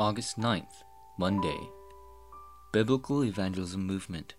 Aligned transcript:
August 0.00 0.40
9th, 0.40 0.82
Monday. 1.18 1.58
Biblical 2.72 3.22
Evangelism 3.22 3.86
Movement. 3.86 4.34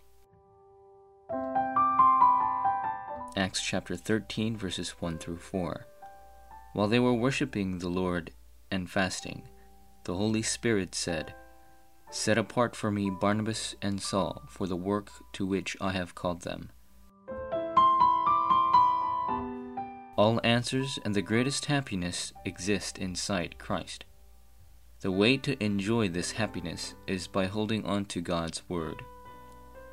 Acts 3.37 3.61
chapter 3.61 3.95
13, 3.95 4.57
verses 4.57 4.89
1 4.99 5.19
through 5.19 5.37
4. 5.37 5.85
While 6.73 6.87
they 6.87 6.97
were 6.97 7.13
worshiping 7.13 7.77
the 7.77 7.89
Lord 7.89 8.31
and 8.71 8.89
fasting, 8.89 9.43
the 10.05 10.15
Holy 10.15 10.41
Spirit 10.41 10.95
said, 10.95 11.35
Set 12.09 12.39
apart 12.39 12.75
for 12.75 12.89
me 12.89 13.11
Barnabas 13.11 13.75
and 13.83 14.01
Saul 14.01 14.41
for 14.49 14.65
the 14.65 14.75
work 14.75 15.11
to 15.33 15.45
which 15.45 15.77
I 15.79 15.91
have 15.91 16.15
called 16.15 16.41
them. 16.41 16.71
All 20.17 20.41
answers 20.43 20.97
and 21.05 21.13
the 21.13 21.21
greatest 21.21 21.65
happiness 21.65 22.33
exist 22.45 22.97
inside 22.97 23.59
Christ. 23.59 24.05
The 25.01 25.11
way 25.11 25.35
to 25.37 25.63
enjoy 25.63 26.09
this 26.09 26.33
happiness 26.33 26.93
is 27.07 27.25
by 27.25 27.47
holding 27.47 27.83
on 27.85 28.05
to 28.05 28.21
God's 28.21 28.61
Word. 28.69 29.01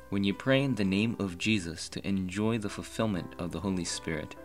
When 0.09 0.23
you 0.23 0.35
pray 0.35 0.61
in 0.61 0.75
the 0.75 0.85
name 0.85 1.15
of 1.17 1.39
Jesus 1.39 1.89
to 1.89 2.07
enjoy 2.07 2.59
the 2.59 2.69
fulfillment 2.69 3.33
of 3.39 3.51
the 3.51 3.59
Holy 3.59 3.85
Spirit, 3.85 4.35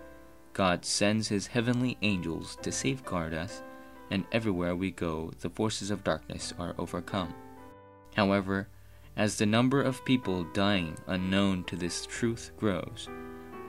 God 0.55 0.87
sends 0.87 1.29
His 1.29 1.49
heavenly 1.49 1.99
angels 2.01 2.57
to 2.63 2.73
safeguard 2.73 3.35
us, 3.35 3.63
and 4.11 4.25
everywhere 4.33 4.75
we 4.75 4.91
go, 4.91 5.33
the 5.41 5.51
forces 5.51 5.91
of 5.91 6.03
darkness 6.03 6.55
are 6.59 6.75
overcome. 6.79 7.35
However, 8.17 8.69
as 9.19 9.37
the 9.37 9.45
number 9.45 9.83
of 9.83 10.03
people 10.07 10.45
dying 10.55 10.97
unknown 11.09 11.65
to 11.65 11.77
this 11.77 12.07
truth 12.07 12.53
grows, 12.57 13.11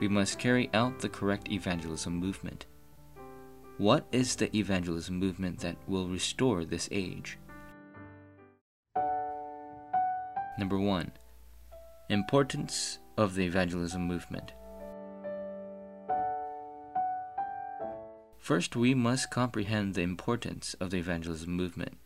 we 0.00 0.08
must 0.08 0.38
carry 0.38 0.70
out 0.72 1.00
the 1.00 1.10
correct 1.10 1.52
evangelism 1.52 2.14
movement. 2.16 2.64
What 3.78 4.06
is 4.10 4.36
the 4.36 4.56
evangelism 4.56 5.18
movement 5.18 5.58
that 5.58 5.76
will 5.86 6.08
restore 6.08 6.64
this 6.64 6.88
age? 6.90 7.36
Number 10.58 10.78
1. 10.78 11.12
Importance 12.08 13.00
of 13.18 13.34
the 13.34 13.44
evangelism 13.44 14.00
movement. 14.00 14.52
First, 18.38 18.76
we 18.76 18.94
must 18.94 19.30
comprehend 19.30 19.92
the 19.92 20.00
importance 20.00 20.74
of 20.80 20.88
the 20.88 20.96
evangelism 20.96 21.52
movement. 21.52 21.98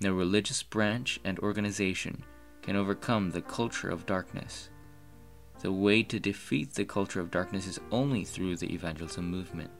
No 0.00 0.12
religious 0.12 0.64
branch 0.64 1.20
and 1.22 1.38
organization 1.38 2.24
can 2.60 2.74
overcome 2.74 3.30
the 3.30 3.42
culture 3.42 3.88
of 3.88 4.04
darkness. 4.04 4.70
The 5.60 5.70
way 5.70 6.02
to 6.02 6.18
defeat 6.18 6.74
the 6.74 6.84
culture 6.84 7.20
of 7.20 7.30
darkness 7.30 7.68
is 7.68 7.78
only 7.92 8.24
through 8.24 8.56
the 8.56 8.72
evangelism 8.74 9.30
movement 9.30 9.70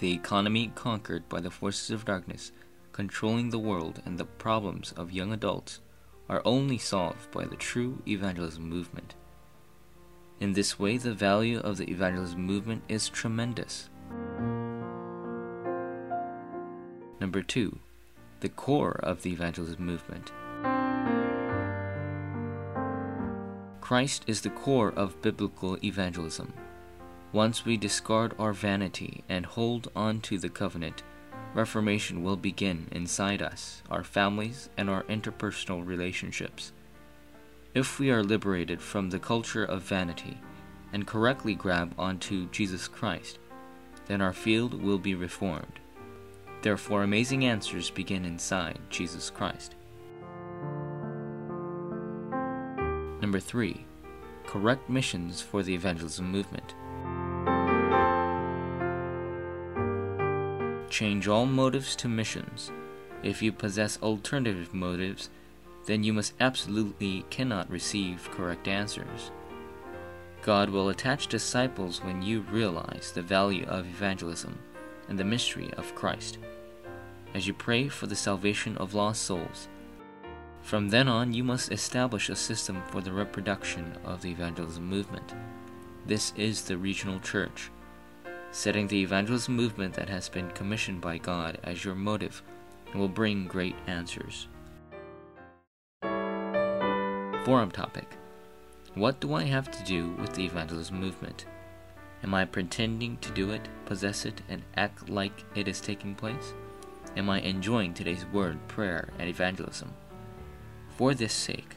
the 0.00 0.12
economy 0.12 0.72
conquered 0.74 1.28
by 1.28 1.40
the 1.40 1.50
forces 1.50 1.90
of 1.90 2.06
darkness 2.06 2.52
controlling 2.92 3.50
the 3.50 3.58
world 3.58 4.02
and 4.04 4.18
the 4.18 4.24
problems 4.24 4.92
of 4.92 5.12
young 5.12 5.32
adults 5.32 5.80
are 6.28 6.42
only 6.44 6.78
solved 6.78 7.30
by 7.30 7.44
the 7.44 7.56
true 7.56 8.02
evangelism 8.08 8.68
movement. 8.68 9.14
In 10.40 10.54
this 10.54 10.78
way, 10.78 10.96
the 10.96 11.12
value 11.12 11.58
of 11.58 11.76
the 11.76 11.90
evangelism 11.90 12.40
movement 12.40 12.82
is 12.88 13.08
tremendous. 13.10 13.90
Number 17.20 17.42
two, 17.42 17.78
the 18.40 18.48
core 18.48 18.98
of 19.02 19.22
the 19.22 19.32
evangelism 19.32 19.84
movement. 19.84 20.32
Christ 23.82 24.24
is 24.26 24.40
the 24.40 24.50
core 24.50 24.92
of 24.92 25.20
biblical 25.20 25.76
evangelism. 25.84 26.54
Once 27.32 27.64
we 27.64 27.76
discard 27.76 28.34
our 28.40 28.52
vanity 28.52 29.22
and 29.28 29.46
hold 29.46 29.88
on 29.94 30.20
to 30.20 30.36
the 30.36 30.48
covenant, 30.48 31.04
reformation 31.54 32.24
will 32.24 32.36
begin 32.36 32.88
inside 32.90 33.40
us, 33.40 33.82
our 33.88 34.02
families, 34.02 34.68
and 34.76 34.90
our 34.90 35.04
interpersonal 35.04 35.86
relationships. 35.86 36.72
If 37.72 38.00
we 38.00 38.10
are 38.10 38.24
liberated 38.24 38.82
from 38.82 39.10
the 39.10 39.20
culture 39.20 39.64
of 39.64 39.82
vanity 39.82 40.38
and 40.92 41.06
correctly 41.06 41.54
grab 41.54 41.94
onto 41.96 42.48
Jesus 42.50 42.88
Christ, 42.88 43.38
then 44.06 44.20
our 44.20 44.32
field 44.32 44.74
will 44.82 44.98
be 44.98 45.14
reformed. 45.14 45.78
Therefore, 46.62 47.04
amazing 47.04 47.44
answers 47.44 47.90
begin 47.90 48.24
inside 48.24 48.80
Jesus 48.90 49.30
Christ. 49.30 49.76
Number 53.20 53.38
three, 53.38 53.86
correct 54.46 54.90
missions 54.90 55.40
for 55.40 55.62
the 55.62 55.74
evangelism 55.74 56.28
movement. 56.28 56.74
Change 60.90 61.28
all 61.28 61.46
motives 61.46 61.94
to 61.96 62.08
missions. 62.08 62.72
If 63.22 63.40
you 63.42 63.52
possess 63.52 64.02
alternative 64.02 64.74
motives, 64.74 65.30
then 65.86 66.02
you 66.02 66.12
must 66.12 66.34
absolutely 66.40 67.24
cannot 67.30 67.70
receive 67.70 68.28
correct 68.32 68.66
answers. 68.66 69.30
God 70.42 70.68
will 70.68 70.88
attach 70.88 71.28
disciples 71.28 72.02
when 72.02 72.22
you 72.22 72.40
realize 72.40 73.12
the 73.12 73.22
value 73.22 73.64
of 73.66 73.86
evangelism 73.86 74.58
and 75.08 75.16
the 75.16 75.24
mystery 75.24 75.72
of 75.74 75.94
Christ. 75.94 76.38
As 77.34 77.46
you 77.46 77.54
pray 77.54 77.88
for 77.88 78.08
the 78.08 78.16
salvation 78.16 78.76
of 78.78 78.92
lost 78.92 79.22
souls, 79.22 79.68
from 80.60 80.88
then 80.88 81.06
on 81.06 81.32
you 81.32 81.44
must 81.44 81.70
establish 81.70 82.28
a 82.28 82.36
system 82.36 82.82
for 82.88 83.00
the 83.00 83.12
reproduction 83.12 83.96
of 84.04 84.22
the 84.22 84.30
evangelism 84.30 84.84
movement. 84.84 85.34
This 86.04 86.32
is 86.36 86.62
the 86.62 86.76
regional 86.76 87.20
church 87.20 87.70
setting 88.52 88.86
the 88.86 89.02
evangelism 89.02 89.54
movement 89.54 89.94
that 89.94 90.08
has 90.08 90.28
been 90.28 90.50
commissioned 90.50 91.00
by 91.00 91.18
God 91.18 91.58
as 91.62 91.84
your 91.84 91.94
motive 91.94 92.42
will 92.94 93.08
bring 93.08 93.46
great 93.46 93.76
answers. 93.86 94.48
Forum 97.44 97.70
topic 97.70 98.16
What 98.94 99.20
do 99.20 99.34
I 99.34 99.44
have 99.44 99.70
to 99.70 99.84
do 99.84 100.10
with 100.20 100.34
the 100.34 100.44
evangelism 100.44 100.98
movement? 101.00 101.46
Am 102.22 102.34
I 102.34 102.44
pretending 102.44 103.16
to 103.18 103.30
do 103.30 103.50
it, 103.50 103.68
possess 103.86 104.26
it, 104.26 104.42
and 104.48 104.62
act 104.76 105.08
like 105.08 105.44
it 105.54 105.66
is 105.66 105.80
taking 105.80 106.14
place? 106.14 106.52
Am 107.16 107.30
I 107.30 107.40
enjoying 107.40 107.94
today's 107.94 108.26
word, 108.26 108.58
prayer, 108.68 109.08
and 109.18 109.28
evangelism? 109.28 109.94
For 110.96 111.14
this 111.14 111.32
sake, 111.32 111.76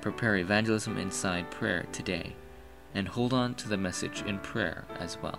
prepare 0.00 0.36
evangelism 0.36 0.96
inside 0.96 1.50
prayer 1.50 1.86
today 1.92 2.34
and 2.94 3.08
hold 3.08 3.32
on 3.32 3.54
to 3.54 3.68
the 3.68 3.76
message 3.76 4.22
in 4.22 4.38
prayer 4.38 4.84
as 4.98 5.18
well. 5.20 5.38